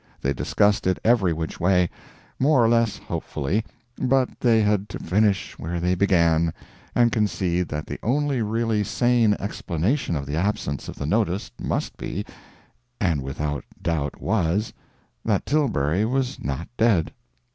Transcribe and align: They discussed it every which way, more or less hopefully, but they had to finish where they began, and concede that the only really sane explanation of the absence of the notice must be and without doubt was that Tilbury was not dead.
They 0.19 0.33
discussed 0.33 0.87
it 0.87 0.97
every 1.03 1.31
which 1.31 1.59
way, 1.59 1.87
more 2.39 2.65
or 2.65 2.67
less 2.67 2.97
hopefully, 2.97 3.63
but 3.99 4.39
they 4.39 4.63
had 4.63 4.89
to 4.89 4.97
finish 4.97 5.59
where 5.59 5.79
they 5.79 5.93
began, 5.93 6.55
and 6.95 7.11
concede 7.11 7.67
that 7.69 7.85
the 7.85 7.99
only 8.01 8.41
really 8.41 8.83
sane 8.83 9.35
explanation 9.39 10.15
of 10.15 10.25
the 10.25 10.37
absence 10.37 10.89
of 10.89 10.95
the 10.95 11.05
notice 11.05 11.51
must 11.61 11.97
be 11.97 12.25
and 12.99 13.21
without 13.21 13.63
doubt 13.79 14.19
was 14.19 14.73
that 15.23 15.45
Tilbury 15.45 16.03
was 16.03 16.43
not 16.43 16.67
dead. 16.77 17.13